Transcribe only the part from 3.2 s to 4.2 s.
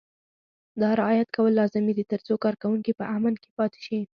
کې پاتې شي.